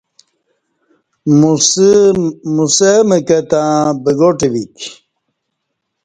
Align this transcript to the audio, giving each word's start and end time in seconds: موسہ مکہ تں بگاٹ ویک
موسہ 2.55 2.91
مکہ 3.09 3.39
تں 3.49 3.67
بگاٹ 4.03 4.39
ویک 4.51 4.75